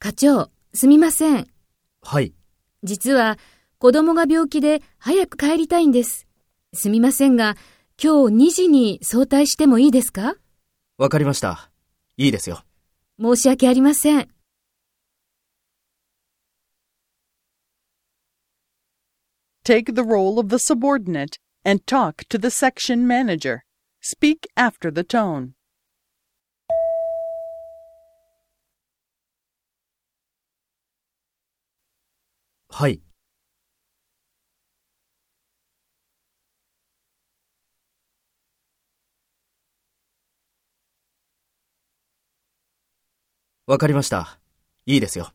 [0.00, 1.46] 課長、すみません。
[2.02, 2.34] はい。
[2.82, 3.38] 実は、
[3.78, 6.26] 子供が病気で早く帰りたいんです。
[6.72, 7.54] すみませんが、
[7.96, 10.34] 今日2時に早退してもいいですか
[10.98, 11.70] わかりました。
[12.16, 12.64] いいですよ。
[13.20, 14.28] 申し訳ありません。
[19.64, 23.60] Take the role of the subordinate and talk to the section manager.
[24.02, 25.52] Speak after the tone.
[32.84, 33.00] はい。
[43.66, 44.38] わかりました。
[44.84, 45.32] いいですよ。